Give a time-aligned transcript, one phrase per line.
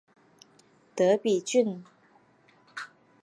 [0.95, 1.83] 德比郡。